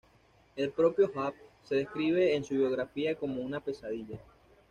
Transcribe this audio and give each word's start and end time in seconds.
El 0.55 0.71
propio 0.71 1.11
Hawk 1.15 1.35
se 1.63 1.75
describe 1.75 2.33
en 2.35 2.43
su 2.43 2.55
biografía 2.55 3.13
como 3.13 3.43
"una 3.43 3.59
pesadilla". 3.59 4.17